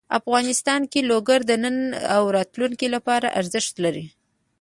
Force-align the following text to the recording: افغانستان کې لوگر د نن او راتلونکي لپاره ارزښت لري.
افغانستان 0.19 0.81
کې 0.91 0.99
لوگر 1.09 1.39
د 1.45 1.51
نن 1.63 1.77
او 2.15 2.23
راتلونکي 2.37 2.87
لپاره 2.95 3.27
ارزښت 3.39 3.73
لري. 3.85 4.05